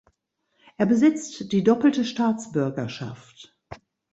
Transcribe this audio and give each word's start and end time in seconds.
Er 0.77 0.87
besitzt 0.87 1.51
die 1.51 1.63
doppelte 1.63 2.05
Staatsbürgerschaft. 2.05 3.55